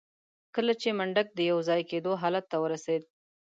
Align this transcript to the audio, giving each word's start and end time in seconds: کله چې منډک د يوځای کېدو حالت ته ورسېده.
کله 0.55 0.73
چې 0.81 0.89
منډک 0.97 1.27
د 1.33 1.39
يوځای 1.51 1.81
کېدو 1.91 2.11
حالت 2.21 2.45
ته 2.51 2.57
ورسېده. 2.63 3.07